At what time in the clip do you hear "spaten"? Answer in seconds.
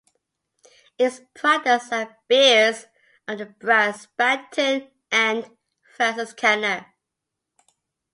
4.17-4.89